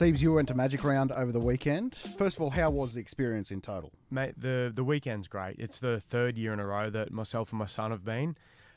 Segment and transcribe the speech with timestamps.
[0.00, 1.94] Seems you went to Magic Round over the weekend.
[1.94, 3.92] First of all, how was the experience in total?
[4.10, 5.56] Mate, the the weekend's great.
[5.58, 8.34] It's the third year in a row that myself and my son have been.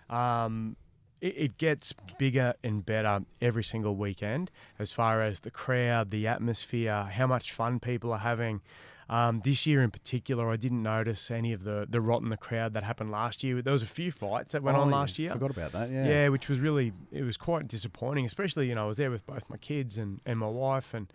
[0.10, 0.76] Um,
[1.22, 6.28] it, it gets bigger and better every single weekend as far as the crowd, the
[6.28, 8.60] atmosphere, how much fun people are having.
[9.14, 12.38] Um, this year in particular, I didn't notice any of the the rot in the
[12.38, 13.62] crowd that happened last year.
[13.62, 15.30] There was a few fights that went Oh, on yeah, last year.
[15.30, 15.92] I forgot about that.
[15.92, 16.08] Yeah.
[16.08, 19.26] Yeah, which was really it was quite disappointing, especially you know I was there with
[19.28, 21.06] both my kids and, and my wife, and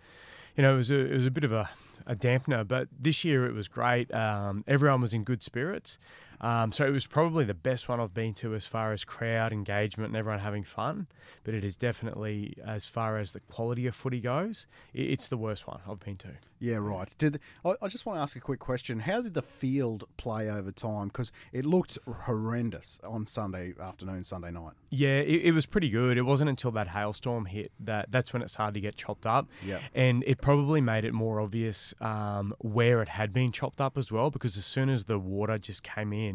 [0.55, 1.69] you know it was a, it was a bit of a,
[2.07, 2.65] a dampener.
[2.65, 4.13] But this year it was great.
[4.13, 5.97] Um, everyone was in good spirits,
[6.41, 9.51] um, so it was probably the best one I've been to as far as crowd
[9.51, 11.07] engagement and everyone having fun.
[11.43, 15.67] But it is definitely as far as the quality of footy goes, it's the worst
[15.67, 16.29] one I've been to.
[16.61, 17.13] Yeah, right.
[17.17, 18.99] Did the, I, I just want to ask a quick question.
[18.99, 21.07] How did the field play over time?
[21.07, 24.73] Because it looked horrendous on Sunday afternoon, Sunday night.
[24.89, 26.17] Yeah, it, it was pretty good.
[26.17, 29.47] It wasn't until that hailstorm hit that that's when it started to get chopped up.
[29.63, 29.79] Yeah.
[29.95, 34.11] And it probably made it more obvious um, where it had been chopped up as
[34.11, 36.28] well, because as soon as the water just came in,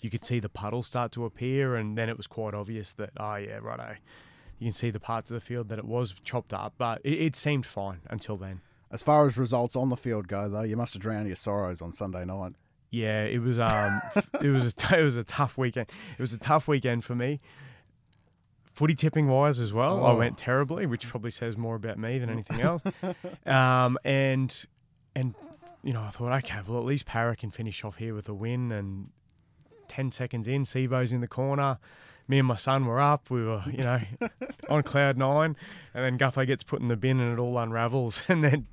[0.00, 3.10] you could see the puddles start to appear, and then it was quite obvious that,
[3.18, 3.96] oh, yeah, righto.
[4.58, 7.12] You can see the parts of the field that it was chopped up, but it,
[7.20, 8.60] it seemed fine until then.
[8.90, 11.80] As far as results on the field go, though, you must have drowned your sorrows
[11.82, 12.54] on Sunday night.
[12.90, 14.00] Yeah, it was um,
[14.42, 15.90] it was a t- it was a tough weekend.
[16.16, 17.38] It was a tough weekend for me.
[18.72, 20.18] Footy tipping wise as well, I Oh.
[20.18, 22.82] went terribly, which probably says more about me than anything else.
[23.46, 24.64] um, and
[25.14, 25.34] and
[25.82, 28.34] you know, I thought, okay, well at least Parra can finish off here with a
[28.34, 28.72] win.
[28.72, 29.10] And
[29.98, 31.78] ten seconds in, Sivo's in the corner.
[32.28, 33.30] Me and my son were up.
[33.30, 34.00] We were, you know,
[34.70, 35.56] on cloud nine,
[35.92, 38.22] and then Gutho gets put in the bin, and it all unravels.
[38.28, 38.66] And then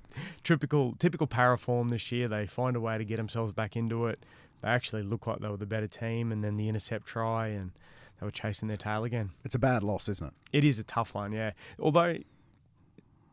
[0.43, 2.27] typical typical Parra form this year.
[2.27, 4.23] They find a way to get themselves back into it.
[4.61, 7.71] They actually look like they were the better team, and then the intercept try, and
[8.19, 9.31] they were chasing their tail again.
[9.43, 10.33] It's a bad loss, isn't it?
[10.57, 11.51] It is a tough one, yeah.
[11.79, 12.17] Although,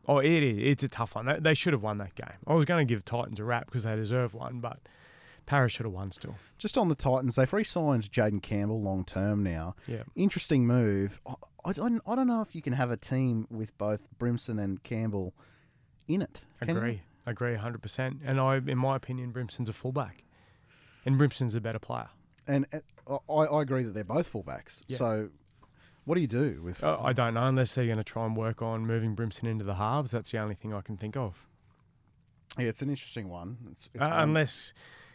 [0.07, 0.57] oh, it is.
[0.57, 1.27] It's a tough one.
[1.27, 2.37] They, they should have won that game.
[2.47, 4.79] I was going to give Titans a rap because they deserve one, but
[5.45, 6.35] Parra should have won still.
[6.57, 9.75] Just on the Titans, they've re-signed Jayden Campbell long term now.
[9.87, 10.03] Yeah.
[10.15, 11.19] Interesting move.
[11.27, 11.33] I,
[11.65, 14.81] I, don't, I don't know if you can have a team with both Brimson and
[14.83, 15.33] Campbell
[16.07, 16.45] in it.
[16.59, 16.77] Can you?
[16.77, 17.01] Agree.
[17.25, 18.19] Agree 100%.
[18.25, 20.23] And I, in my opinion, Brimson's a fullback.
[21.05, 22.09] And Brimson's a better player.
[22.47, 22.65] And
[23.07, 24.83] uh, I, I agree that they're both fullbacks.
[24.87, 24.97] Yeah.
[24.97, 25.29] So,
[26.05, 26.83] what do you do with?
[26.83, 29.63] Uh, I don't know unless they're going to try and work on moving Brimson into
[29.63, 30.11] the halves.
[30.11, 31.47] That's the only thing I can think of.
[32.57, 33.57] Yeah, it's an interesting one.
[33.71, 34.73] It's, it's Uh, one- unless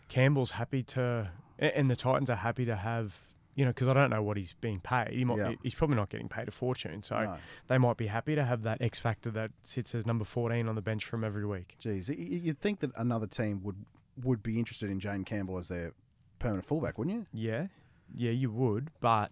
[0.09, 3.15] Campbell's happy to, and the Titans are happy to have,
[3.55, 5.13] you know, because I don't know what he's being paid.
[5.13, 5.53] He might, Yeah.
[5.63, 7.03] He's probably not getting paid a fortune.
[7.03, 7.37] So No.
[7.69, 10.75] they might be happy to have that X factor that sits as number 14 on
[10.75, 11.77] the bench from every week.
[11.79, 13.77] Geez, you'd think that another team would
[14.25, 15.93] would be interested in Jane Campbell as their
[16.41, 17.27] permanent fullback, wouldn't you?
[17.33, 17.67] Yeah.
[18.15, 18.89] Yeah, you would.
[19.01, 19.31] But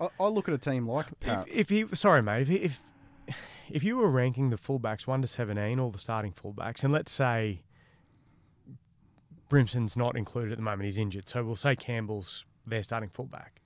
[0.00, 2.80] I, I look at a team like if, if he, sorry, mate, if, he, if,
[3.70, 7.12] if you were ranking the fullbacks 1 to 17, all the starting fullbacks, and let's
[7.12, 7.60] say
[9.48, 11.28] Brimson's not included at the moment, he's injured.
[11.28, 13.60] So we'll say Campbell's their starting fullback.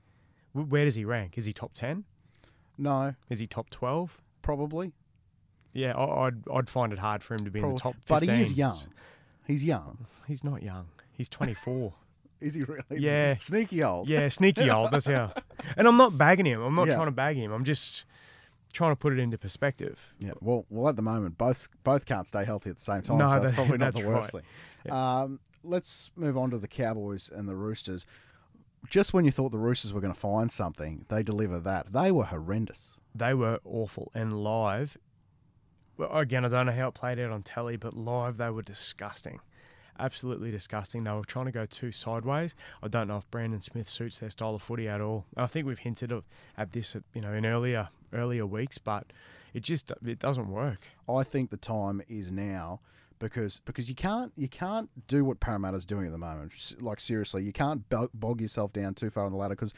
[0.52, 1.38] Wh- Where does he rank?
[1.38, 2.04] Is he top 10?
[2.78, 4.20] no, Is he top 12?
[4.42, 4.92] probably,
[5.72, 8.06] Yeah, I- I'd I'd find it hard for him to be in the top 15.
[8.08, 8.78] but he is young.
[9.46, 10.06] He's young.
[10.26, 10.86] He's not young.
[11.12, 11.92] He's 24.
[12.40, 12.82] Is he really?
[12.90, 13.36] It's Yeah.
[13.36, 14.08] sneaky old.
[14.08, 14.90] yeah, sneaky old.
[14.92, 15.32] That's how.
[15.76, 16.62] And I'm not bagging him.
[16.62, 16.94] I'm not Yeah.
[16.94, 17.52] trying to bag him.
[17.52, 18.04] I'm just
[18.72, 20.14] trying to put it into perspective.
[20.18, 20.32] Yeah.
[20.40, 23.28] Well, well, at the moment, both both can't stay healthy at the same time, No,
[23.28, 24.42] so that's that- probably not the worst right.
[24.84, 24.92] thing.
[24.92, 28.06] Um, let's move on to the Cowboys and the Roosters.
[28.88, 31.92] Just when you thought the Roosters were going to find something, they deliver that.
[31.92, 32.98] They were horrendous.
[33.14, 34.96] They were awful and live.
[35.96, 38.62] Well, again, I don't know how it played out on telly, but live they were
[38.62, 39.40] disgusting.
[39.98, 41.04] Absolutely disgusting.
[41.04, 42.54] They were trying to go too sideways.
[42.82, 45.26] I don't know if Brandon Smith suits their style of footy at all.
[45.36, 46.10] I think we've hinted
[46.56, 49.12] at this, you know, in earlier earlier weeks, but
[49.52, 50.88] it just it doesn't work.
[51.06, 52.80] I think the time is now
[53.20, 56.74] because because you can't you can't do what Parramatta's doing at the moment.
[56.80, 59.72] Like seriously, you can't bog yourself down too far on the ladder because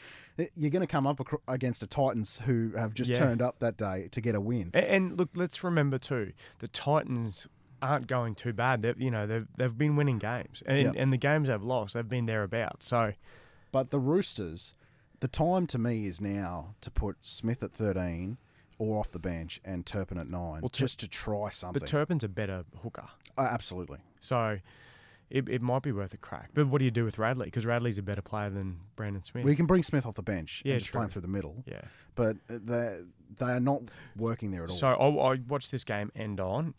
[0.55, 3.17] you're going to come up against a Titans who have just Yeah.
[3.19, 4.71] turned up that day to get a win.
[4.73, 7.45] A- And look, let's remember too, the Titans
[7.81, 8.81] aren't going too bad.
[8.81, 10.95] They've you know they've they've been winning games, and Yep.
[10.97, 12.87] and the games they've lost, they've been thereabouts.
[12.87, 13.13] So
[13.71, 14.73] But the Roosters,
[15.19, 18.37] the time to me is now to put Smith at 13
[18.83, 21.79] or off the bench and Turpin at 9 Well, just to try something.
[21.79, 23.05] but Turpin's a better hooker,
[23.37, 23.99] Uh, absolutely.
[24.19, 24.59] so
[25.29, 26.49] it, it might be worth a crack.
[26.53, 27.45] But what do you do with Radley?
[27.45, 29.43] Because Radley's a better player than Brandon Smith.
[29.45, 31.63] We can bring Smith off the bench Yeah, and just play him through the middle,
[31.65, 31.81] yeah.
[32.15, 32.99] but they
[33.39, 33.81] they are not
[34.15, 34.75] working there at all.
[34.75, 36.75] So I, I watched this game end on,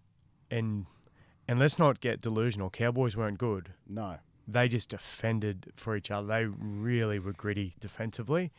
[0.50, 0.86] and
[1.48, 2.70] and let's not get delusional.
[2.70, 3.72] Cowboys weren't good.
[3.88, 4.18] no.
[4.46, 6.26] they just defended for each other.
[6.28, 8.52] They really were gritty defensively,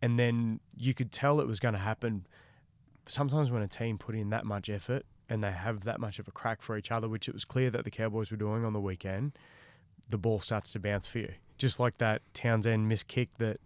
[0.00, 2.26] and then you could tell it was going to happen.
[3.06, 6.28] Sometimes when a team put in that much effort and they have that much of
[6.28, 8.72] a crack for each other, which it was clear that the Cowboys were doing on
[8.72, 9.32] the weekend,
[10.08, 11.32] the ball starts to bounce for you.
[11.58, 13.58] Just like that Townsend missed kick that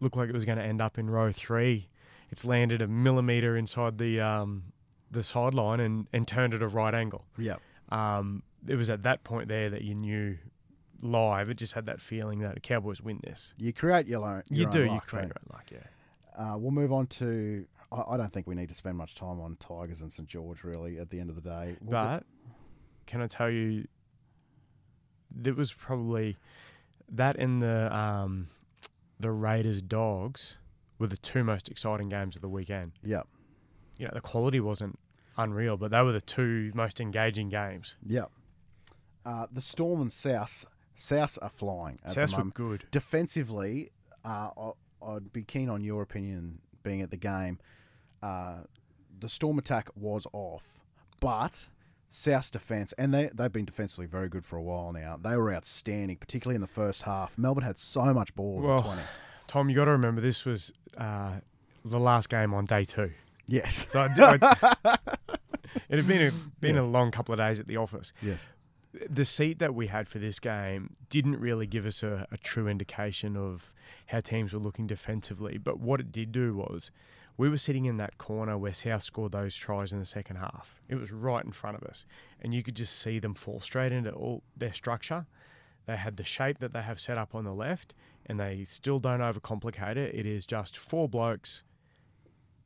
[0.00, 1.88] looked like it was going to end up in row three.
[2.30, 4.64] It's landed a millimeter inside the um,
[5.10, 7.24] the sideline and, and turned at a right angle.
[7.38, 7.56] Yeah.
[7.90, 10.36] Um, it was at that point there that you knew
[11.02, 11.48] live.
[11.48, 13.54] It just had that feeling that the Cowboys win this.
[13.58, 14.42] You create your own.
[14.50, 14.80] You your do.
[14.80, 15.64] own You luck, create so- your own luck.
[15.72, 15.78] Yeah.
[16.52, 17.64] Uh, we'll move on to.
[17.90, 20.64] I, I don't think we need to spend much time on Tigers and St George.
[20.64, 22.24] Really, at the end of the day, We'll But
[23.06, 23.86] can I tell you,
[25.30, 26.36] there was probably
[27.10, 28.48] that in the um,
[29.18, 30.58] the Raiders Dogs
[30.98, 32.92] were the two most exciting games of the weekend.
[33.04, 33.22] yeah,
[33.96, 34.98] You know, the quality wasn't
[35.36, 37.96] unreal, but they were the two most engaging games.
[38.04, 38.24] yeah.
[39.24, 40.64] Uh, the Storm and South
[40.94, 42.84] South are flying at South were good.
[42.90, 43.90] Defensively,
[44.24, 44.48] uh,
[45.06, 47.58] I'd be keen on your opinion being at the game.
[48.22, 48.58] Uh,
[49.20, 50.80] the Storm attack was off,
[51.20, 51.68] but
[52.08, 55.18] South's defense, and they, they've been defensively very good for a while now.
[55.22, 57.36] They were outstanding, particularly in the first half.
[57.36, 59.02] Melbourne had so much ball Well, the 20.
[59.46, 61.32] Tom, you got to remember this was uh,
[61.84, 63.10] the last game on day two.
[63.46, 63.88] Yes.
[63.90, 64.36] So I,
[64.84, 64.96] I,
[65.88, 66.84] it had been a been Yes.
[66.84, 68.12] a long couple of days at the office.
[68.22, 68.46] Yes.
[69.08, 72.68] the seat that we had for this game didn't really give us a, a true
[72.68, 73.72] indication of
[74.06, 75.56] how teams were looking defensively.
[75.58, 76.90] But what it did do was
[77.38, 80.82] we were sitting in that corner where South scored those tries in the second half.
[80.88, 82.04] It was right in front of us.
[82.42, 85.24] And you could just see them fall straight into all their structure.
[85.86, 87.94] They had the shape that they have set up on the left,
[88.26, 90.14] and they still don't overcomplicate it.
[90.14, 91.62] It is just four blokes,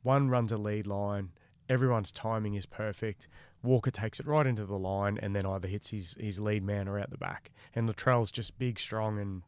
[0.01, 1.29] one runs a lead line,
[1.69, 3.27] everyone's timing is perfect.
[3.61, 6.89] Walker takes it right into the line and then either hits his, his lead man
[6.89, 7.51] or out the back.
[7.73, 9.43] And Latrell's just big, strong, and,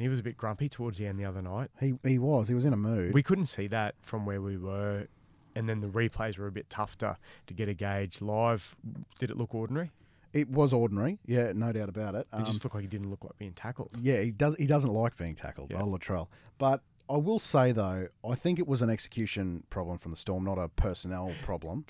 [0.00, 1.68] and he was a bit grumpy towards the end the other night.
[1.78, 2.48] He, he was.
[2.48, 3.12] He was in a mood.
[3.12, 5.08] We couldn't see that from where we were.
[5.54, 7.18] And then the replays were a bit tougher
[7.48, 8.22] to, get a gauge.
[8.22, 8.74] Live,
[9.18, 9.90] did it look ordinary?
[10.32, 11.18] it was ordinary.
[11.26, 12.20] Yeah, no doubt about it.
[12.32, 13.90] It Um, just looked like he didn't look like being tackled.
[14.00, 14.56] yeah, he does.
[14.56, 15.80] He doesn't like being tackled, Yeah.
[15.82, 16.28] Latrell.
[16.56, 20.44] But I will say though, I think it was an execution problem from the Storm,
[20.44, 21.84] not a personnel problem.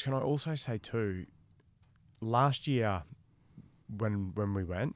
[0.00, 1.26] Can I also say too,
[2.20, 3.02] last year
[3.96, 4.94] when when we went,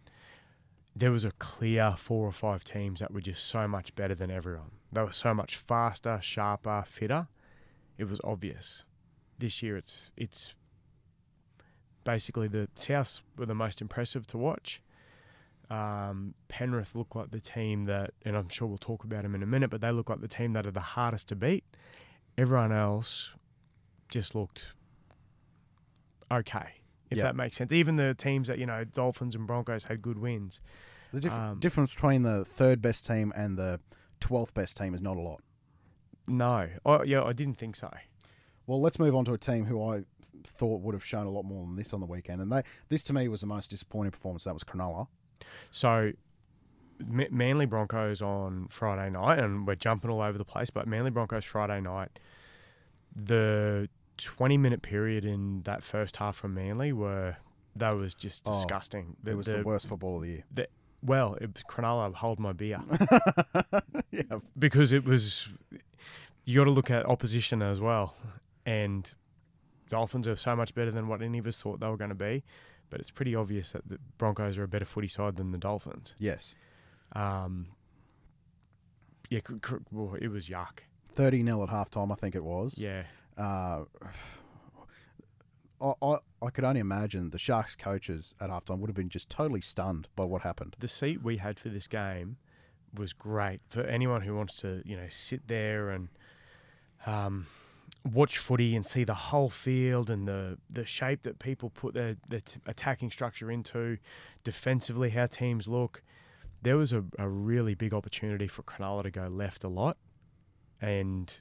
[0.95, 4.31] there was a clear four or five teams that were just so much better than
[4.31, 4.73] everyone.
[4.93, 7.29] They were so much faster, sharper, fitter.
[7.97, 8.85] It was obvious.
[9.39, 10.55] This year, it's it's
[12.05, 14.83] basically the Souths were the most impressive to watch.
[15.71, 19.43] Um, Penrith looked like the team that, and I'm sure we'll talk about them in
[19.43, 21.65] a minute, but they look like the team that are the hardest to beat.
[22.37, 23.35] Everyone else
[24.11, 24.73] just looked
[26.31, 26.82] okay,
[27.13, 27.25] if Yeah.
[27.25, 27.71] that makes sense.
[27.73, 30.61] Even the teams that you know, Dolphins and Broncos had good wins.
[31.13, 33.81] The diff- Um, difference between the third best team and the
[34.21, 35.43] twelfth best team is not a lot.
[36.27, 37.91] No, oh, yeah, I didn't think so.
[38.67, 40.05] Well, let's move on to a team who I
[40.45, 43.05] thought would have shown a lot more than this on the weekend, and they this
[43.05, 44.45] to me was the most disappointing performance.
[44.45, 45.09] That was Cronulla.
[45.71, 46.13] So,
[47.05, 51.11] Ma- Manly Broncos on Friday night, and we're jumping all over the place, but Manly
[51.11, 52.19] Broncos Friday night,
[53.15, 53.89] the
[54.19, 57.37] 20 minute period in that first half from Manly were,
[57.77, 59.17] that was just Oh, disgusting.
[59.25, 60.67] It was the, worst football of the year.
[61.05, 62.81] Well, it was Cronulla, hold my beer.
[64.13, 64.23] yeah,
[64.59, 65.49] because it was,
[66.45, 68.15] you got to look at opposition as well.
[68.65, 69.13] And
[69.89, 72.15] Dolphins are so much better than what any of us thought they were going to
[72.15, 72.45] be.
[72.89, 76.15] But it's pretty obvious that the Broncos are a better footy side than the Dolphins.
[76.19, 76.55] yes,
[77.15, 77.69] Um,
[79.31, 80.81] yeah, cr- cr- well, it was yuck.
[81.11, 82.13] thirty 0 at halftime.
[82.13, 82.79] I think it was.
[82.79, 83.05] Yeah,
[83.37, 83.85] Uh,
[85.81, 89.29] I, I I could only imagine the Sharks coaches at halftime would have been just
[89.29, 90.77] totally stunned by what happened.
[90.81, 92.37] the seat we had for this game
[92.95, 96.09] was great for anyone who wants to, you know, sit there and
[97.07, 97.47] um,
[98.13, 102.17] watch footy and see the whole field and the the shape that people put their,
[102.29, 103.99] their t- attacking structure into,
[104.45, 106.03] defensively how teams look.
[106.63, 109.97] There was a, a really big opportunity for Cronulla to go left a lot,
[110.81, 111.41] and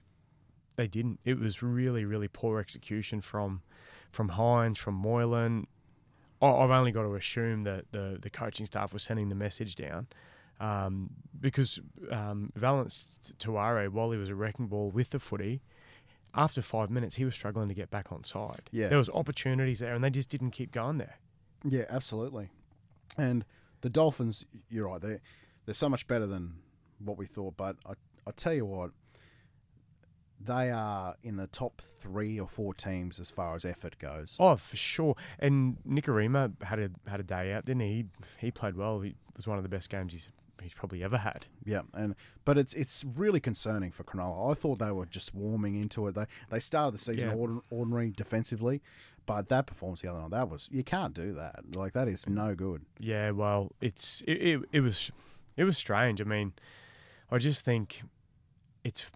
[0.76, 1.20] they didn't.
[1.26, 3.62] It was really really poor execution from
[4.12, 5.68] from Hynes, from Moylan.
[6.42, 9.76] I- I've only got to assume that the the coaching staff was sending the message
[9.76, 10.08] down.
[10.60, 11.10] Um,
[11.40, 11.80] because
[12.12, 13.08] um, Valence
[13.40, 15.62] Tuare, while he was a wrecking ball with the footy,
[16.36, 18.70] after five minutes he was struggling to get back on side.
[18.72, 18.88] Yeah.
[18.90, 21.18] there was opportunities there, and they just didn't keep going there.
[21.68, 22.50] Yeah, absolutely.
[23.18, 23.44] And
[23.82, 25.02] the Dolphins, you're right.
[25.02, 25.22] They're
[25.66, 26.54] they're so much better than
[27.00, 27.58] what we thought.
[27.58, 27.94] But I
[28.28, 28.92] I tell you what,
[30.46, 34.36] they are in the top three or four teams as far as effort goes.
[34.40, 35.16] Oh, for sure.
[35.40, 37.88] And Nikorima had a had a day out, didn't he?
[37.94, 38.06] He,
[38.48, 39.02] he played well.
[39.02, 40.32] It was one of the best games he's
[40.62, 41.46] he's probably ever had.
[41.64, 44.52] Yeah, and but it's it's really concerning for Cronulla.
[44.52, 46.16] I thought they were just warming into it.
[46.16, 47.36] They they started the season Yeah.
[47.36, 48.82] ordin- ordinary defensively,
[49.26, 51.76] but that performance the other night that was you can't do that.
[51.76, 52.86] Like that is no good.
[53.00, 55.12] Yeah, well, it's it, it, it was
[55.58, 56.22] it was strange.
[56.22, 56.54] I mean,
[57.32, 58.04] I just think
[58.84, 59.10] it's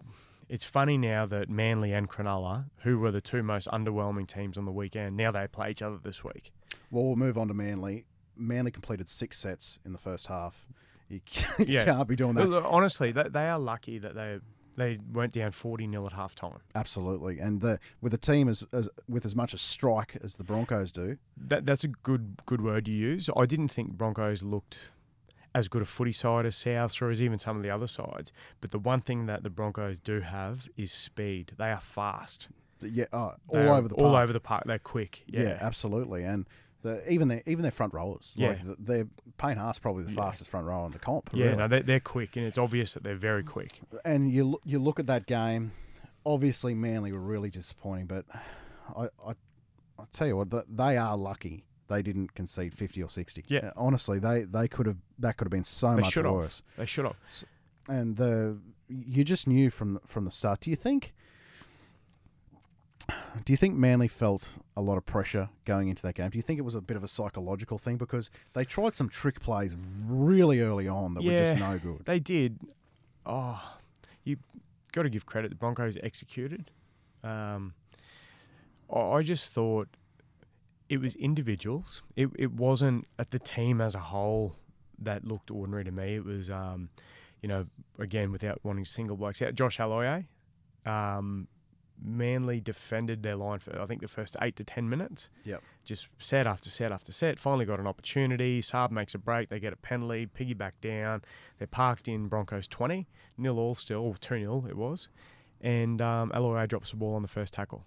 [0.48, 4.64] it's funny now that Manly and Cronulla, who were the two most underwhelming teams on
[4.64, 6.52] the weekend, now they play each other this week.
[6.90, 8.04] Well, we'll move on to Manly.
[8.36, 10.66] Manly completed six sets in the first half.
[11.08, 11.20] You,
[11.58, 11.84] you Yeah.
[11.84, 12.48] can't be doing that.
[12.48, 14.38] Look, honestly, they, they are lucky that they
[14.76, 16.58] they weren't down forty 0 at half time.
[16.74, 20.44] Absolutely, and the, with a team as, as with as much a strike as the
[20.44, 23.30] Broncos do, That that's a good good word you use.
[23.34, 24.92] I didn't think Broncos looked
[25.56, 28.32] as good a footy side as South or as even some of the other sides.
[28.60, 31.52] But the one thing that the Broncos do have is speed.
[31.58, 32.48] They are fast.
[32.80, 34.06] yeah, uh, all are over the park.
[34.08, 34.64] all over the park.
[34.66, 35.22] They're quick.
[35.26, 36.46] Yeah, Yeah, absolutely, and
[36.82, 38.48] the, even their even their front rowers, Yeah.
[38.48, 39.06] like the, their
[39.38, 40.16] Payne Haas probably the Yeah.
[40.22, 41.30] fastest front rower in the comp.
[41.32, 41.46] yeah.
[41.46, 41.56] really.
[41.56, 43.70] No, they're, they're quick, and it's obvious that they're very quick.
[44.04, 45.72] and you lo- you look at that game.
[46.24, 48.24] Obviously, Manly were really disappointing, but
[48.96, 49.32] I I
[49.98, 53.44] I tell you what, th- they are lucky they didn't concede fifty or sixty.
[53.48, 53.66] Yeah.
[53.66, 56.62] Uh, honestly, they they could have that could have been so They much should have.
[56.76, 57.16] They should have.
[57.88, 60.60] And the you just knew from from the start.
[60.60, 61.14] Do you think?
[63.44, 66.30] Do you think Manly felt a lot of pressure going into that game?
[66.30, 69.08] Do you think it was a bit of a psychological thing because they tried some
[69.08, 69.76] trick plays
[70.06, 72.02] really early on that were just no good?
[72.04, 72.58] They did.
[73.24, 73.62] Oh,
[74.24, 74.38] you
[74.92, 75.50] got to give credit.
[75.50, 76.70] The Broncos executed.
[77.22, 77.74] Um,
[78.92, 79.88] I just thought
[80.88, 82.02] it was individuals.
[82.14, 84.56] It it wasn't at the team as a whole
[84.98, 86.14] that looked ordinary to me.
[86.16, 86.88] It was, um,
[87.42, 87.66] you know,
[87.98, 89.54] again without wanting to single blokes out.
[89.54, 90.26] Josh Aloiai,
[90.84, 91.48] um,
[92.02, 95.30] Manly defended their line for I think the first eight to ten minutes.
[95.44, 95.62] Yep.
[95.84, 97.38] Just set after set after set.
[97.38, 98.60] Finally got an opportunity.
[98.60, 99.48] Saab makes a break.
[99.48, 100.26] They get a penalty.
[100.26, 101.22] Piggyback down.
[101.58, 103.06] They're parked in Broncos twenty.
[103.38, 104.00] Nil all still.
[104.00, 105.08] Or two nil it was.
[105.62, 106.30] And um,
[106.66, 107.84] drops the ball on the first tackle.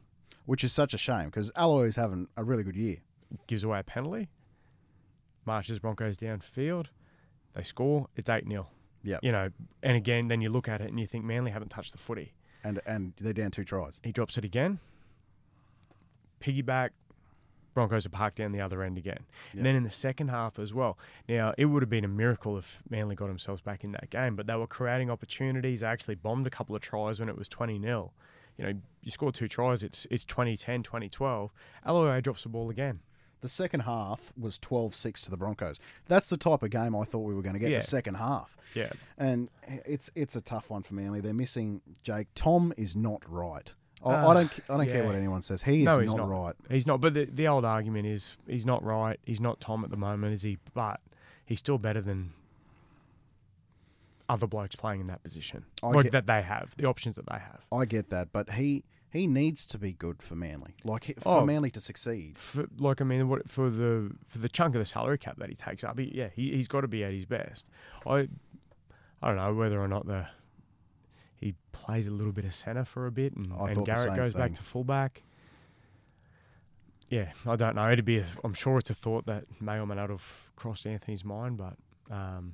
[0.49, 2.97] Which is such a shame because Aloiai is having a really good year.
[3.45, 4.29] Gives away a penalty.
[5.45, 6.87] Marches Broncos downfield.
[7.53, 8.07] They score.
[8.15, 8.67] It's eight 0
[9.03, 9.19] Yep.
[9.21, 9.49] You know,
[9.83, 12.33] and again, then you look at it and you think Manly haven't touched the footy.
[12.63, 14.01] And and they're down two tries.
[14.03, 14.79] He drops it again.
[16.41, 16.89] Piggyback.
[17.75, 19.19] Broncos are parked down the other end again.
[19.53, 19.57] Yep.
[19.57, 20.97] And then in the second half as well.
[21.27, 24.35] Now, it would have been a miracle if Manly got themselves back in that game,
[24.35, 25.81] but they were creating opportunities.
[25.81, 28.11] They actually bombed a couple of tries when it was 20 0.
[28.59, 31.51] You know, you score two tries, it's it's 2010, 2012.
[31.87, 32.99] Aloiai drops the ball again.
[33.41, 35.79] The second half was 12-6 to the Broncos.
[36.09, 37.69] That's the type of game I thought we were going to get.
[37.71, 37.77] Yeah.
[37.77, 38.57] The second half.
[38.75, 38.91] Yeah.
[39.17, 39.49] and
[39.85, 41.21] it's it's a tough one for Manly.
[41.21, 42.27] They're missing Jake.
[42.35, 43.73] Tom is not right.
[44.03, 45.63] I, I Ah, don't I don't care what anyone says.
[45.63, 46.29] He is No, not, he's not.
[46.29, 46.55] right.
[46.69, 49.17] He's not, but the, the old argument is he's not right.
[49.25, 50.57] He's not Tom at the moment, is he?
[50.73, 50.99] But
[51.45, 52.31] he's still better than
[54.29, 55.65] other blokes playing in that position.
[55.83, 57.65] I like get- that they have, the options that they have.
[57.71, 60.75] I get that, but he he needs to be good for Manly.
[60.83, 61.39] Like he- Oh.
[61.39, 62.37] for Manly to succeed.
[62.37, 65.49] For, like I mean, what for the for the chunk of the salary cap that
[65.49, 67.65] he takes up, he, yeah, he he's got to be at his best.
[68.05, 68.27] I
[69.21, 70.27] I don't know whether or not the
[71.37, 74.41] he plays a little bit of centre for a bit, and, and Garrick goes thing.
[74.41, 75.23] back to fullback.
[77.09, 77.91] Yeah, I don't know.
[77.91, 78.19] It'd be.
[78.19, 80.23] A, I'm sure it's a thought that may or may not have
[80.55, 81.73] crossed Anthony's mind, but
[82.13, 82.53] um,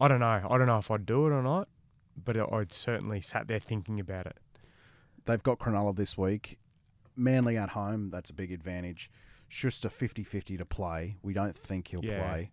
[0.00, 0.46] I don't know.
[0.48, 1.68] I don't know if I'd do it or not,
[2.24, 4.38] but I'd certainly sat there thinking about it.
[5.26, 6.58] They've got Cronulla this week.
[7.16, 9.10] Manly at home, that's a big advantage.
[9.48, 11.16] Schuster 50-50 to play.
[11.22, 12.22] We don't think he'll Yeah.
[12.22, 12.50] play.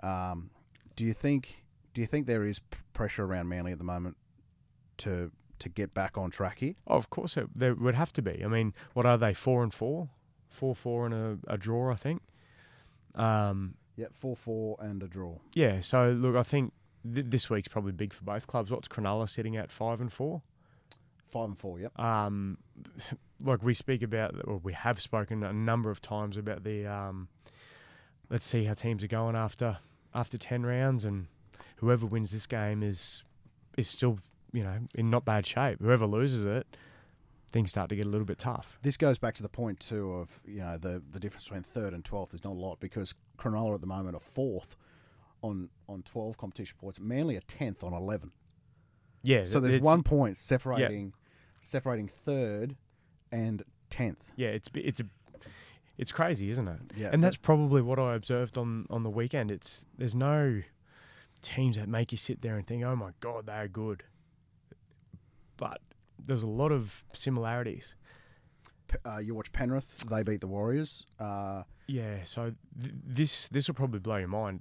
[0.00, 0.50] Um,
[0.96, 2.58] do you think do you think there is
[2.92, 4.16] pressure around Manly at the moment
[4.98, 6.74] to to get back on track here?
[6.86, 8.44] Oh, of course, it, there would have to be.
[8.44, 9.32] I mean, what are they?
[9.34, 10.10] Four and four,
[10.48, 12.22] four four and a, a draw, I think.
[13.14, 15.38] Um, Yeah, 4-4 and a draw.
[15.54, 15.80] yeah.
[15.80, 16.72] So look, I think
[17.12, 18.70] th- this week's probably big for both clubs.
[18.70, 20.42] What's Cronulla sitting at five and four?
[21.34, 21.98] 5 and 4, yep.
[21.98, 22.58] Um,
[23.42, 26.86] like we speak about, or we have spoken a number of times about the.
[26.86, 27.28] Um,
[28.30, 29.78] let's see how teams are going after
[30.14, 31.26] after ten rounds, and
[31.76, 33.24] whoever wins this game is
[33.76, 34.20] is still
[34.52, 35.80] you know in not bad shape.
[35.80, 36.76] Whoever loses it,
[37.50, 38.78] things start to get a little bit tough.
[38.82, 41.92] This goes back to the point too of you know the the difference between third
[41.92, 44.76] and twelfth is not a lot because Cronulla at the moment are fourth
[45.44, 46.98] on on twelve competition points.
[47.00, 48.32] Manly are tenth on eleven.
[49.22, 49.42] Yeah.
[49.44, 51.12] So there's one point separating
[51.60, 52.76] separating third
[53.30, 54.22] and tenth.
[54.36, 55.04] Yeah, it's it's a
[55.96, 56.80] it's crazy, isn't it?
[56.96, 59.50] Yeah, and that's probably what I observed on on the weekend.
[59.50, 60.62] It's there's no
[61.42, 64.02] teams that make you sit there and think, "Oh my god, they're good,"
[65.56, 65.80] but
[66.18, 67.94] there's a lot of similarities.
[69.04, 71.06] Uh, you watch Penrith; they beat the Warriors.
[71.18, 74.60] Uh, Yeah, so th- this this will probably blow your mind.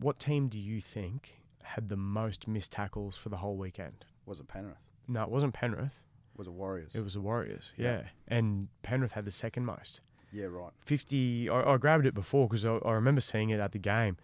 [0.00, 4.04] What team do you think had the most missed tackles for the whole weekend?
[4.26, 4.76] was it Penrith?
[5.08, 5.94] No, it wasn't Penrith.
[6.36, 6.94] Was it Warriors?
[6.94, 7.72] It was the Warriors.
[7.76, 7.84] Yeah.
[7.92, 10.00] Yeah, and Penrith had the second most.
[10.32, 10.70] yeah, right.
[10.84, 14.16] 50 I, I grabbed it before because I, I remember seeing it at the game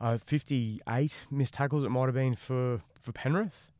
[0.00, 3.70] uh, 58 missed tackles it might have been for, for Penrith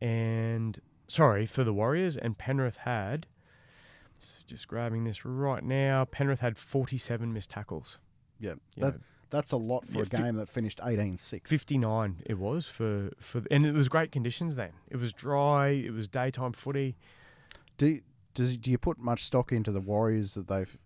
[0.00, 3.26] and sorry for the Warriors and Penrith had
[4.46, 7.98] just grabbing this right now Penrith had 47 missed tackles
[8.40, 9.00] Yeah, You that, know,
[9.34, 11.48] that's a lot for Yeah, a fi- game that finished 18-6.
[11.48, 15.92] 59 it was for, for and it was great conditions then it was dry it
[15.92, 16.96] was daytime footy
[17.78, 18.00] Do
[18.34, 20.76] does do you put much stock into the Warriors that they've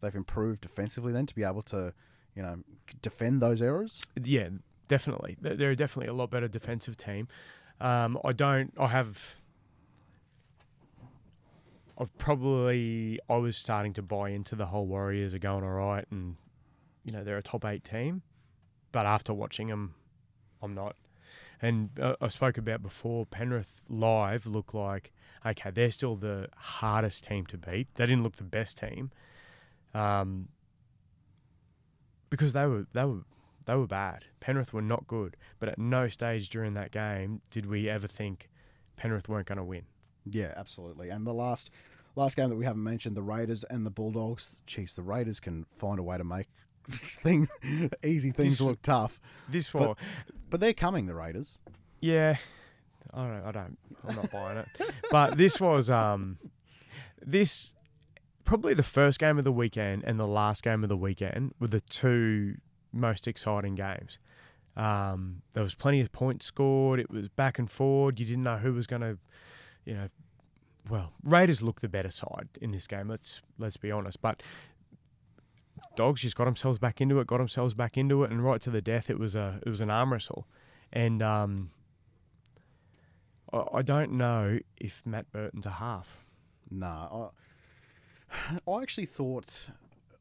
[0.00, 1.92] they've improved defensively then to be able to
[2.34, 2.56] you know
[3.02, 4.02] defend those errors?
[4.22, 4.48] Yeah,
[4.88, 5.36] definitely.
[5.40, 7.28] They're they're definitely a lot better defensive team.
[7.80, 8.72] Um, I don't.
[8.78, 9.34] I have.
[11.98, 13.18] I've probably.
[13.28, 16.36] I was starting to buy into the whole Warriors are going all right, and
[17.10, 18.22] you know they're a top eight team.
[18.92, 19.94] But after watching them,
[20.62, 20.96] I'm not.
[21.60, 23.26] And uh, I spoke about before.
[23.26, 25.12] Penrith live look like
[25.44, 25.70] okay.
[25.70, 27.88] They're still the hardest team to beat.
[27.96, 29.10] They didn't look the best team.
[29.92, 30.48] Um,
[32.30, 33.22] because they were they were
[33.66, 34.26] they were bad.
[34.38, 38.48] Penrith were not good, but at no stage during that game did we ever think
[38.96, 39.82] Penrith weren't going to win.
[40.24, 41.10] Yeah, absolutely.
[41.10, 41.70] And the last
[42.14, 44.60] last game that we haven't mentioned, the Raiders and the Bulldogs.
[44.66, 46.46] Jeez, the Raiders can find a way to make
[46.88, 47.48] thing
[48.04, 49.20] easy things This- look tough.
[49.48, 49.96] This But- one,
[50.48, 51.58] But they're coming, the Raiders.
[52.00, 52.36] yeah,
[53.12, 54.66] I don't, I don't, I'm not buying it.
[55.10, 56.38] But this was um,
[57.24, 57.74] this
[58.44, 61.68] probably the first game of the weekend and the last game of the weekend were
[61.68, 62.56] the two
[62.92, 64.18] most exciting games.
[64.76, 66.98] Um, there was plenty of points scored.
[67.00, 68.18] It was back and forward.
[68.18, 69.18] You didn't know who was going to,
[69.84, 70.08] you know,
[70.88, 73.08] well, Raiders looked the better side in this game.
[73.08, 74.20] Let's let's be honest.
[74.22, 74.42] But
[75.96, 78.70] Dogs just got themselves back into it, got themselves back into it, and right to
[78.70, 80.46] the death, it was a it was an arm wrestle.
[80.92, 81.70] And um,
[83.52, 86.24] I, I don't know if Matt Burton's a half.
[86.70, 87.28] Nah,
[88.30, 89.70] I, I actually thought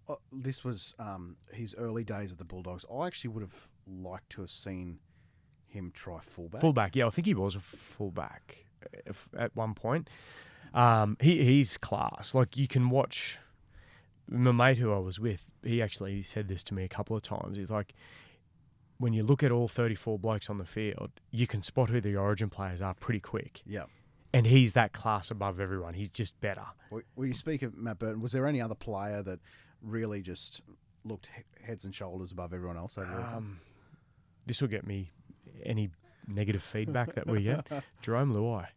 [0.07, 2.85] uh, this was um, his early days at the Bulldogs.
[2.93, 4.99] I actually would have liked to have seen
[5.67, 6.61] him try fullback.
[6.61, 8.65] Fullback, yeah, I think he was a fullback
[9.05, 10.09] if- at one point.
[10.73, 12.33] Um, he he's class.
[12.35, 13.37] Like you can watch.
[14.29, 17.23] My mate who I was with, he actually said this to me a couple of
[17.23, 17.57] times.
[17.57, 17.93] He's like,
[18.97, 22.15] when you look at all 34 blokes on the field, you can spot who the
[22.15, 23.61] Origin players are pretty quick.
[23.65, 23.85] yeah.
[24.31, 25.95] And he's that class above everyone.
[25.95, 26.65] He's just better.
[26.91, 28.19] Well, you speak of Matt Burton.
[28.19, 29.39] Was there any other player that
[29.81, 30.61] really just
[31.03, 31.31] looked
[31.65, 33.11] heads and shoulders above everyone else over?
[33.11, 33.59] Um,
[34.45, 35.09] this will get me
[35.65, 35.89] any
[36.27, 37.65] negative feedback that we get.
[38.03, 38.67] Jarome Luai.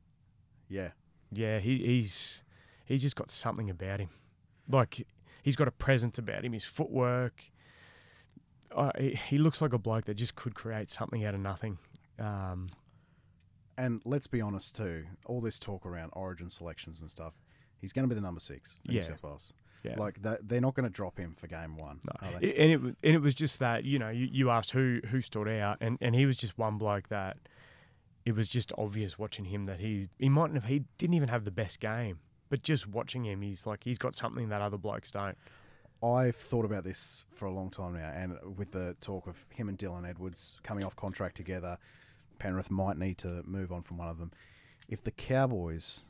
[0.71, 0.93] Yeah.
[1.31, 2.43] Yeah, he, he's
[2.87, 4.09] he's just got something about him.
[4.71, 5.07] Like
[5.42, 6.52] he's got a presence about him.
[6.52, 7.44] His footwork.
[8.74, 11.76] Uh, he, he looks like a bloke that just could create something out of nothing.
[12.18, 12.68] Um,
[13.76, 15.05] And let's be honest too.
[15.26, 17.35] All this talk around Origin selections and stuff.
[17.81, 19.02] He's going to be the number six for New Yeah.
[19.02, 19.52] South Wales.
[19.83, 19.96] yeah.
[19.98, 22.00] Like that, they're not going to drop him for game one.
[22.22, 22.28] No.
[22.38, 25.20] And it was and it was just that you know you, you asked who who
[25.20, 27.37] stood out and, and he was just one bloke that
[28.24, 31.44] it was just obvious watching him that he he mightn't have he didn't even have
[31.44, 32.20] the best game
[32.53, 35.38] but just watching him he's like he's got something that other blokes don't
[36.03, 39.69] I've thought about this for a long time now, and with the talk of him
[39.69, 41.79] and Dylan Edwards coming off contract together,
[42.41, 44.33] Penrith might need to move on from one of them.
[44.88, 46.03] If the Cowboys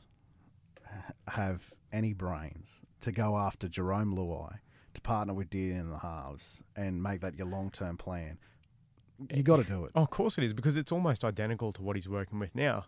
[1.27, 4.57] have any brains to go after Jarome Luai
[4.95, 8.39] to partner with Dearden in the halves and make that your long term plan,
[9.31, 9.91] you got to do it.
[9.93, 12.85] oh of course it is because it's almost identical to what he's working with now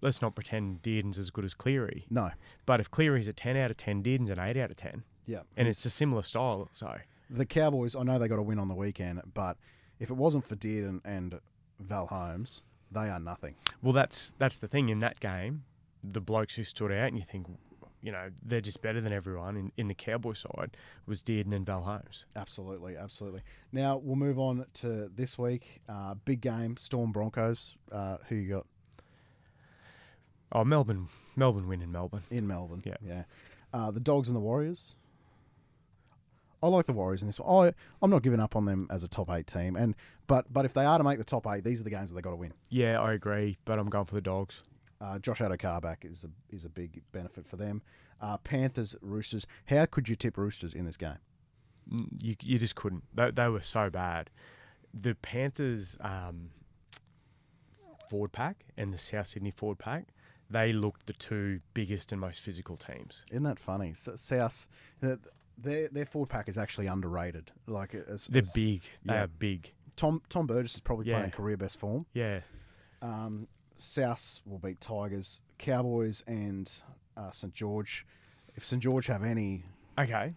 [0.00, 2.30] let's not pretend Dearden's as good as Cleary No,
[2.66, 5.40] but if Cleary's a 10 out of 10 Dearden's an 8 out of 10 yeah,
[5.56, 6.96] and it's a similar style so
[7.30, 7.94] the Cowboys.
[7.94, 9.56] I know they got a win on the weekend, but
[9.98, 11.38] if it wasn't for Dearden and
[11.78, 13.54] Val Holmes, they are nothing.
[13.82, 15.64] Well, that's that's the thing in that game.
[16.02, 17.46] The blokes who stood out, and you think,
[18.02, 21.64] you know, they're just better than everyone in, in the Cowboy side was Dearden and
[21.64, 22.26] Val Holmes.
[22.34, 23.42] Absolutely, absolutely.
[23.70, 25.82] Now we'll move on to this week.
[25.88, 27.76] Uh, big game, Storm Broncos.
[27.92, 28.66] Uh, who you got
[30.52, 32.22] Oh, Melbourne, Melbourne win in Melbourne.
[32.30, 32.82] in Melbourne?
[32.84, 32.96] Yeah.
[33.02, 33.22] yeah.
[33.72, 34.96] Uh, the Dogs and the Warriors.
[36.62, 37.68] I like the Warriors in this one.
[37.68, 39.94] I, I'm not giving up on them as a top eight team, and
[40.26, 42.16] but but if they are to make the top eight, these are the games that
[42.16, 42.52] they got to win.
[42.68, 44.62] Yeah, I agree, but I'm going for the Dogs.
[45.00, 47.80] Uh, Josh Addo-Carr back is a is a big benefit for them.
[48.20, 49.46] Uh, Panthers, Roosters.
[49.66, 51.18] How could you tip Roosters in this game?
[52.18, 53.04] You you just couldn't.
[53.14, 54.28] They, they were so bad.
[54.92, 56.50] The Panthers um,
[58.10, 60.08] forward pack and the South Sydney forward pack,
[60.50, 63.24] they looked the two biggest and most physical teams.
[63.30, 63.90] Isn't that funny?
[63.90, 64.68] S- South,
[65.00, 65.18] their
[65.88, 67.50] their forward pack is actually underrated.
[67.66, 68.82] Like as, They're as- big.
[69.04, 69.24] They yeah.
[69.24, 69.72] are big.
[69.96, 71.16] Tom Tom Burgess is probably Yeah.
[71.18, 72.06] playing career best form.
[72.14, 72.40] Yeah.
[73.02, 76.70] Um, South will beat Tigers, Cowboys, and
[77.16, 78.06] uh, St George.
[78.56, 79.64] If St George have any,
[79.98, 80.34] Okay.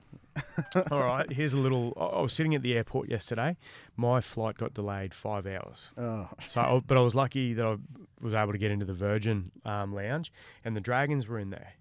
[0.91, 1.31] All right.
[1.31, 1.93] Here's a little.
[1.95, 3.55] I I was sitting at the airport yesterday.
[3.95, 5.89] My flight got delayed five hours.
[5.97, 7.77] uh, So, I- but I was lucky that I
[8.19, 10.31] was able to get into the Virgin um, Lounge,
[10.65, 11.73] and the Dragons were in there.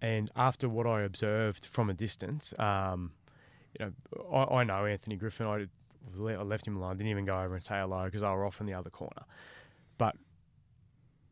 [0.00, 3.12] And after what I observed from a distance, um,
[3.78, 3.92] you know,
[4.32, 5.46] I, I know Anthony Griffin.
[5.46, 5.66] I,
[6.10, 6.96] was I left him alone.
[6.98, 9.22] Didn't even go over and say hello because I were off in the other corner.
[9.98, 10.16] But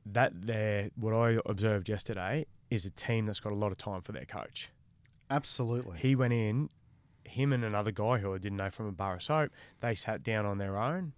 [0.07, 4.01] that there, what I observed yesterday is a team that's got a lot of time
[4.01, 4.71] for their coach.
[5.31, 5.99] Absolutely.
[5.99, 6.69] He went in,
[7.25, 10.23] him and another guy who I didn't know from a bar of soap, they sat
[10.23, 11.13] down on their own.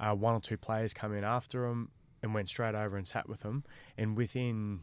[0.00, 1.90] Uh, one or two players come in after them
[2.22, 3.64] and went straight over and sat with them.
[3.96, 4.80] And within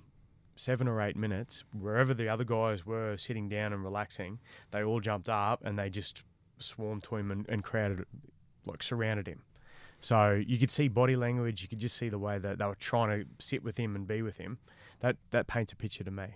[0.58, 4.40] seven or eight minutes, wherever the other guys were sitting down and relaxing,
[4.72, 6.24] they all jumped up and they just
[6.60, 8.06] swarmed to him and, and crowded,
[8.66, 9.42] like surrounded him.
[10.02, 11.62] So you could see body language.
[11.62, 14.06] You could just see the way that they were trying to sit with him and
[14.06, 14.58] be with him.
[15.00, 16.28] That that paints a picture to me.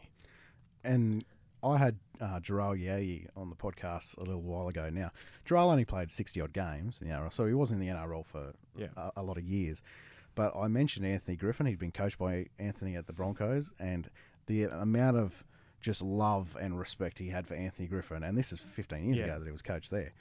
[0.83, 1.25] and
[1.61, 4.89] I had uh, Jharal Yow Yeh on the podcast a little while ago.
[4.89, 5.11] Now,
[5.45, 8.25] Jharal only played 60 odd games in the NRL, so he was in the NRL
[8.25, 8.87] for Yeah.
[8.97, 9.81] a, a lot of years.
[10.35, 11.65] But I mentioned Anthony Griffin.
[11.65, 14.09] He'd been coached by Anthony at the Broncos, and
[14.47, 15.43] the amount of
[15.81, 19.25] just love and respect he had for Anthony Griffin, and this is 15 years Yeah.
[19.25, 20.13] ago that he was coached there.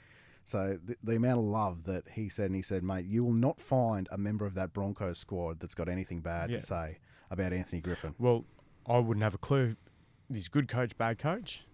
[0.45, 3.33] So the, the amount of love that he said, and he said, mate, you will
[3.33, 6.57] not find a member of that Broncos squad that's got anything bad Yeah.
[6.59, 6.97] to say
[7.29, 8.15] about Anthony Griffin.
[8.17, 8.45] Well,
[8.87, 9.75] I wouldn't have a clue.
[10.29, 11.65] if He's good coach, bad coach.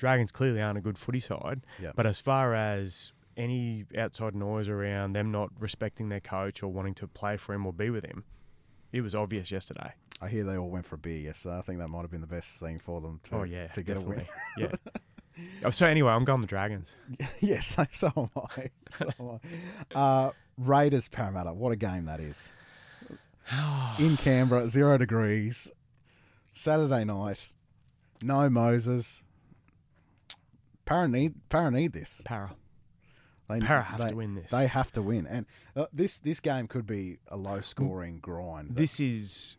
[0.00, 1.60] Dragons clearly aren't a good footy side.
[1.94, 6.94] But as far as any outside noise around them not respecting their coach or wanting
[6.94, 8.24] to play for him or be with him,
[8.92, 9.92] it was obvious yesterday.
[10.22, 11.58] I hear they all went for a beer yesterday.
[11.58, 13.82] I think that might have been the best thing for them to, oh yeah, to
[13.82, 14.26] get definitely.
[14.56, 14.70] a win.
[14.84, 14.92] yeah.
[15.64, 16.94] Oh, so anyway, I'm going the Dragons.
[17.40, 18.70] yes, so, so am I.
[18.90, 19.38] So am
[19.94, 19.98] I.
[19.98, 21.52] Uh, Raiders Parramatta.
[21.54, 22.52] What a game that is.
[23.98, 25.70] In Canberra, zero degrees.
[26.52, 27.52] Saturday night.
[28.22, 29.24] No Moses.
[30.90, 32.20] Parra need, Parra need this.
[32.24, 32.50] Parra.
[33.48, 34.50] They, Parra have they, to win this.
[34.50, 35.24] They have to win.
[35.24, 38.74] And uh, this this game could be a low scoring grind.
[38.74, 39.56] this is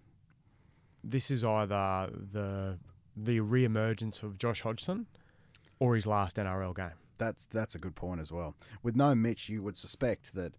[1.01, 2.77] this is either the
[3.15, 5.07] the re-emergence of Josh Hodgson
[5.79, 6.97] or his last NRL game.
[7.17, 8.53] That's that's a good point as well.
[8.83, 10.51] With no Mitch, you would suspect that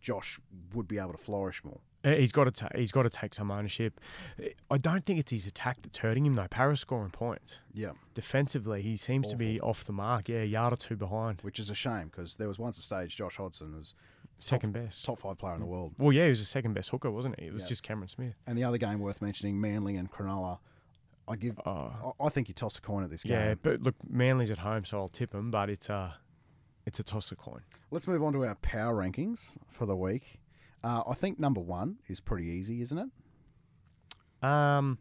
[0.00, 0.40] Josh
[0.72, 1.80] would be able to flourish more.
[2.04, 3.98] Uh, He's got to ta- he's got to take some ownership.
[4.70, 6.46] I don't think it's his attack that's hurting him though.
[6.48, 8.82] Parra's scoring points Yeah, defensively.
[8.82, 10.28] He seems to be off the mark.
[10.28, 12.82] Yeah, a yard or two behind, which is a shame because there was once a
[12.82, 13.94] stage Josh Hodgson was
[14.38, 15.04] second best.
[15.04, 15.94] top five player in the world.
[15.98, 17.46] Well, yeah, he was the second best hooker, wasn't he?
[17.46, 17.68] It was Yeah.
[17.68, 18.34] just Cameron Smith.
[18.46, 20.58] And the other game worth mentioning, Manly and Cronulla.
[21.26, 21.58] I give.
[21.64, 23.32] Oh, I I think you toss a coin at this game.
[23.32, 25.50] yeah, but look, Manly's at home, so I'll tip him.
[25.50, 26.16] But it's a
[26.84, 27.62] it's a toss a coin.
[27.90, 30.40] Let's move on to our power rankings for the week.
[30.84, 34.46] Uh, I think number one is pretty easy, isn't it?
[34.46, 34.98] Um,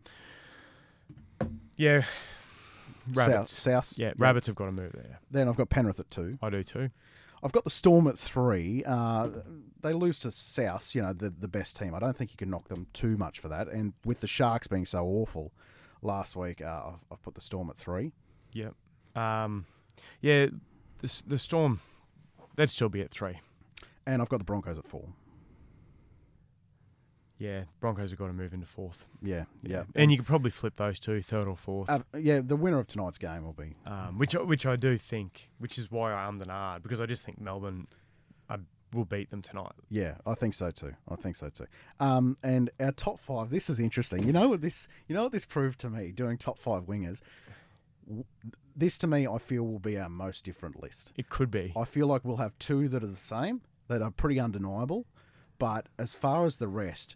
[1.75, 2.03] yeah,
[3.11, 3.27] South.
[3.27, 3.59] rabbits.
[3.59, 3.93] South.
[3.97, 5.19] Yeah, rabbits have got to move there.
[5.29, 6.39] Then I've got Penrith at two.
[6.41, 6.89] I do too.
[7.43, 8.83] I've got the Storm at three.
[8.85, 9.29] Uh,
[9.81, 11.93] they lose to South, you know, the the best team.
[11.93, 13.67] I don't think you can knock them too much for that.
[13.67, 15.51] And with the Sharks being so awful
[16.01, 18.13] last week, uh, I've, I've put the Storm at three.
[18.53, 18.73] Yep.
[19.17, 19.65] Um,
[20.21, 20.47] yeah,
[20.99, 21.81] the the storm.
[22.55, 23.39] They'd still be at three.
[24.05, 25.09] And I've got the Broncos at four.
[27.39, 29.05] Yeah, Broncos have got to move into fourth.
[29.21, 29.83] Yeah, yeah.
[29.95, 31.89] and you could probably flip those two, third or fourth.
[31.89, 33.75] Uh, yeah, the winner of tonight's game will be.
[33.85, 37.01] um, which I- which I do think, which is why I am the ahed because
[37.01, 37.87] I just think Melbourne,
[38.49, 38.57] I
[38.93, 39.71] will beat them tonight.
[39.89, 40.93] Yeah, I think so too.
[41.09, 41.65] I think so too.
[41.99, 43.49] Um, and our top five.
[43.49, 44.23] This is interesting.
[44.23, 44.87] You know what this?
[45.07, 47.19] You know what this proved to me doing top five wingers.
[48.75, 51.13] This to me, I feel will be our most different list.
[51.15, 51.73] It could be.
[51.77, 55.05] I feel like we'll have two that are the same, that are pretty undeniable.
[55.59, 57.15] But as far as the rest,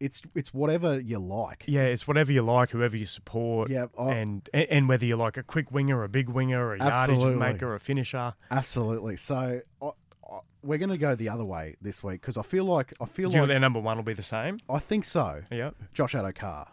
[0.00, 1.64] it's it's whatever you like.
[1.68, 5.36] Yeah, it's whatever you like, whoever you support, Yeah, I- and and whether you like
[5.36, 7.30] a quick winger, a big winger, a Absolutely.
[7.36, 8.34] yardage maker, a finisher.
[8.50, 9.16] Absolutely.
[9.16, 12.64] So I, I, we're going to go the other way this week because I feel
[12.64, 14.58] like I feel Do like their number one will be the same?
[14.68, 15.42] I think so.
[15.50, 15.74] Yep.
[15.94, 16.68] Josh Addo-Carr.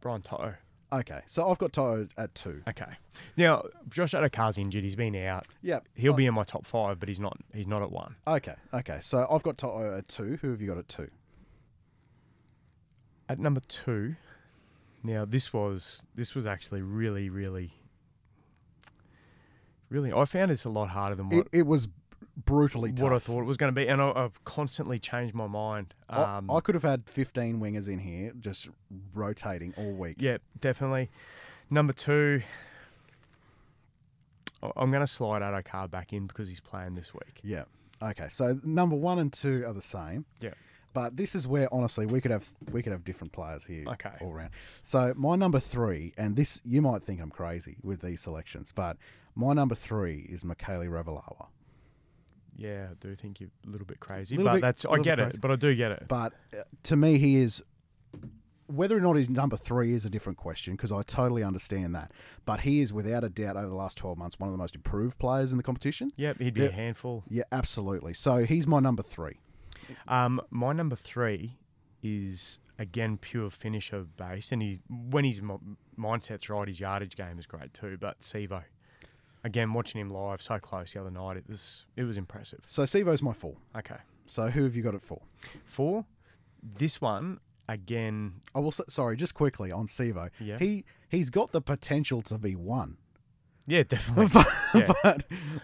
[0.00, 0.54] Brian To'o.
[0.92, 2.62] Okay, so I've got To'o at two.
[2.68, 2.86] Okay.
[3.36, 4.84] Now Josh Addo-Carr's injured.
[4.84, 5.46] He's been out.
[5.62, 7.36] Yeah, He'll be in my top five, but he's not.
[7.52, 8.14] He's not at one.
[8.26, 8.98] Okay, okay.
[9.00, 10.38] So I've got To'o at two.
[10.42, 11.08] Who have you got at two?
[13.28, 14.16] At number two,
[15.02, 17.72] now this was this was actually really, really,
[19.88, 20.12] really.
[20.12, 21.48] I found it's a lot harder than It, what.
[21.52, 21.88] it was
[22.36, 23.04] brutally tough.
[23.04, 25.94] what I thought it was going to be, and I, I've constantly changed my mind.
[26.08, 28.68] I- Um, I, could have had 15 wingers in here just
[29.14, 30.16] rotating all week.
[30.18, 31.10] yeah, definitely.
[31.70, 32.42] Number two,
[34.62, 37.40] I- I'm going to slide Addo-Carr back in because he's playing this week.
[37.42, 37.64] Yeah.
[38.02, 38.28] Okay.
[38.28, 40.24] So number one and two are the same.
[40.40, 40.54] Yeah.
[40.92, 44.12] But this is where honestly we could have we could have different players here Okay.
[44.20, 44.50] all around.
[44.82, 48.96] So my number three, and this you might think I'm crazy with these selections, but
[49.34, 51.46] my number three is Mikaele Ravalawa.
[52.56, 55.04] Yeah, I do think you're a little bit crazy, Little but bit- that's I little
[55.04, 56.04] get bit it, but I do get it.
[56.08, 57.62] But uh, to me, he is.
[58.66, 62.12] Whether or not he's number three is a different question because I totally understand that.
[62.46, 64.74] But he is without a doubt over the last 12 months one of the most
[64.74, 66.10] improved players in the competition.
[66.16, 67.24] Yep, he'd be a handful.
[67.28, 68.14] Yeah, absolutely.
[68.14, 69.38] So he's my number three.
[70.08, 71.58] Um, my number three
[72.02, 75.58] is again pure finisher based, and he when his mi-
[75.98, 77.98] mindset's right, his yardage game is great too.
[78.00, 78.62] But Sivo,
[79.44, 82.60] again, watching him live so close the other night, it was it was impressive.
[82.66, 83.56] So Sivo's my four.
[83.76, 85.20] Okay, So who have you got it for?
[85.64, 86.04] four.
[86.62, 88.72] This one again, I will.
[88.72, 90.30] Sorry, just quickly on Sivo.
[90.40, 90.58] Yeah.
[90.58, 92.96] He he's got the potential to be one,
[93.66, 94.28] yeah, definitely.
[94.32, 95.18] but Yeah.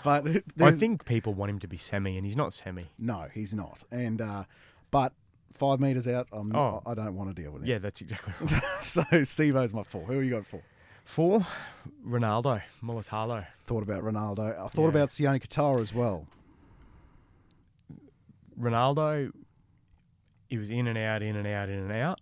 [0.05, 2.85] but, but I think people want him to be semi, and he's not semi.
[2.99, 3.83] no, he's not.
[3.90, 4.45] And uh,
[4.90, 5.12] but
[5.53, 6.81] five meters out, I'm, Oh.
[6.87, 7.69] I don't want to deal with him.
[7.69, 8.62] Yeah, that's exactly right.
[8.83, 10.03] so Sivo's my four.
[10.05, 10.62] Who are you got for?
[11.05, 11.45] Four,
[12.07, 13.47] Ronaldo, Mulitalo.
[13.67, 14.59] Thought about Ronaldo.
[14.59, 14.89] I thought Yeah.
[14.89, 16.27] about Sione Katoa as well.
[18.59, 19.33] Ronaldo,
[20.49, 22.21] he was in and out, in and out, in and out.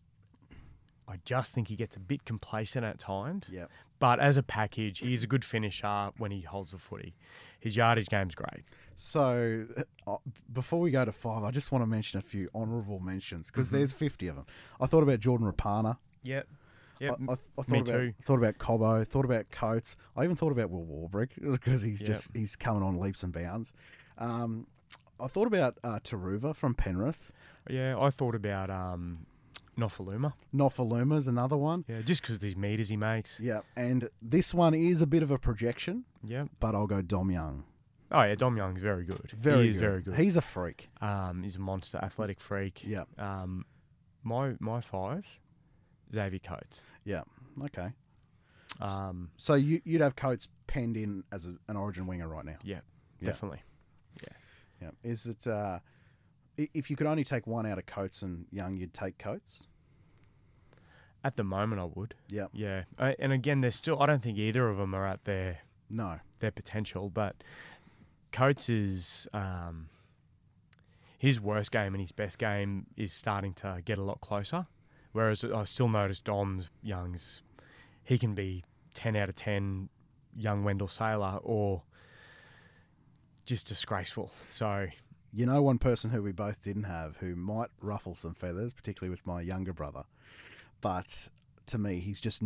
[1.08, 3.48] I just think he gets a bit complacent at times.
[3.50, 3.66] Yeah.
[3.98, 7.14] But as a package, he's a good finisher when he holds the footy.
[7.58, 8.62] His yardage game's great.
[8.94, 9.66] So
[10.06, 10.16] uh,
[10.52, 13.68] before we go to five, I just want to mention a few honourable mentions because
[13.68, 13.76] Mm-hmm.
[13.78, 14.46] there's 50 of them.
[14.80, 15.96] I thought about Jordan Rapana.
[16.22, 16.46] Yep.
[17.00, 17.18] I, Yep.
[17.28, 18.14] I, I thought me about too.
[18.22, 19.96] thought about Cobbo, thought about Coates.
[20.16, 22.06] I even thought about Will Warbrick because he's Yep.
[22.08, 23.72] just he's coming on leaps and bounds.
[24.18, 24.66] Um,
[25.20, 27.32] I thought about uh, Turuva from Penrith.
[27.68, 29.26] yeah, I thought about um,
[29.76, 30.32] Nofoaluma.
[30.54, 31.84] Nofoaluma is another one.
[31.88, 33.38] Yeah, just because these meters he makes.
[33.40, 36.46] Yeah, and this one is a bit of a projection, Yeah.
[36.60, 37.64] but I'll go Dom Young.
[38.10, 39.30] Oh yeah, Dom Young's very good.
[39.36, 39.80] Very he is good.
[39.80, 40.14] very good.
[40.16, 40.88] He's a freak.
[41.00, 42.82] um, he's a monster, athletic freak.
[42.84, 43.66] Yeah, Um,
[44.24, 45.26] my my five,
[46.12, 46.82] Xavier Coates.
[47.04, 47.22] yeah.
[47.64, 47.90] Okay.
[48.80, 52.56] Um, So you, you'd have Coates penned in as a, an Origin winger right now.
[52.62, 52.80] yeah,
[53.20, 53.26] Yeah.
[53.30, 53.62] definitely.
[54.80, 54.90] Yeah.
[55.02, 55.80] Is it uh,
[56.56, 59.68] if you could only take one out of Coates and Young, you'd take Coates?
[61.24, 62.14] At the moment, I would.
[62.30, 62.46] Yeah.
[62.52, 64.00] Yeah, I, and again, there's still.
[64.00, 65.58] I don't think either of them are at their
[65.90, 66.20] No.
[66.38, 67.42] their potential, but
[68.30, 69.88] Coates is um,
[71.18, 74.66] his worst game and his best game is starting to get a lot closer.
[75.12, 77.42] Whereas I still notice Dom's Young's
[78.04, 79.88] he can be ten out of ten
[80.36, 81.82] young Wendell Sailor or
[83.46, 84.30] just disgraceful.
[84.50, 84.86] So
[85.32, 89.10] You know, one person who we both didn't have who might ruffle some feathers, particularly
[89.10, 90.04] with my younger brother,
[90.80, 91.28] but
[91.66, 92.42] to me, he's just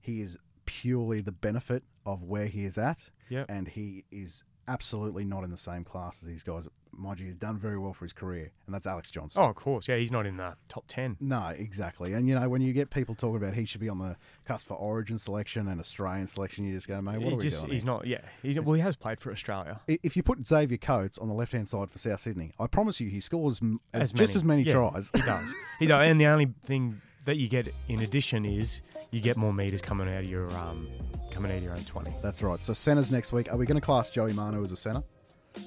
[0.00, 3.46] he is purely the benefit of where he is at, Yep.
[3.50, 6.68] and he is absolutely not in the same class as these guys.
[6.92, 9.42] Mind you, he's done very well for his career, and that's Alex Johnson.
[9.42, 11.16] oh, of course, yeah, he's not in the top ten.
[11.20, 12.12] No, exactly.
[12.12, 14.66] And you know, when you get people talking about he should be on the cusp
[14.66, 17.60] for Origin selection and Australian selection, you just go, mate, what he are we just
[17.60, 17.72] doing?
[17.72, 18.06] he's here?" not.
[18.06, 19.80] Yeah, he, well, he has played for Australia.
[19.88, 23.00] If you put Xavier Coates on the left hand side for South Sydney, I promise
[23.00, 23.60] you he scores
[23.92, 25.10] as, As just as many yeah, tries.
[25.14, 25.52] He does.
[25.78, 26.08] He does.
[26.08, 30.08] And the only thing that you get in addition is you get more meters coming
[30.08, 30.88] out of your um
[31.30, 32.12] coming out of your own twenty.
[32.22, 32.62] That's right.
[32.62, 33.52] So centres next week.
[33.52, 35.02] Are we going to class Joey Manu as a centre?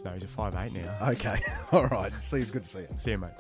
[0.06, 0.98] No, he's a five eight now.
[1.10, 1.36] Okay.
[1.72, 2.12] All right.
[2.24, 2.88] Steve's good to see you.
[2.98, 3.32] See you, mate.